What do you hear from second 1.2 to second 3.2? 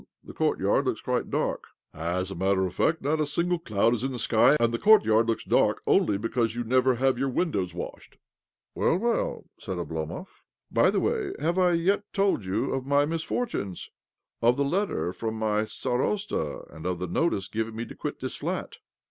dark,"" As a matter of fact, not